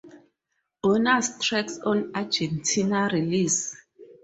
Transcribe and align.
Bonus 0.81 1.37
tracks 1.37 1.75
on 1.89 1.97
Argentine 2.15 3.07
release 3.15 3.59